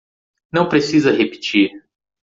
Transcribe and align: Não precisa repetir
Não 0.51 0.67
precisa 0.67 1.11
repetir 1.15 1.69